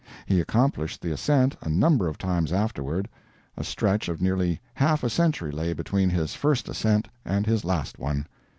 [0.25, 3.07] He accomplished the ascent a number of times afterward.
[3.55, 7.99] A stretch of nearly half a century lay between his first ascent and his last
[7.99, 8.25] one.